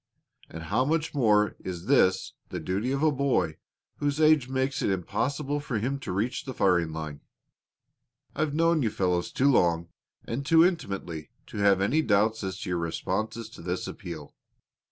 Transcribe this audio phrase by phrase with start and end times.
[0.49, 3.57] And how much more is this the duty of a boy
[3.97, 7.21] whose age makes it impossible for him to reach the firing line.
[8.35, 9.89] I've known you fellows too long
[10.25, 14.33] and too intimately to have any doubts as to your responses to this appeal.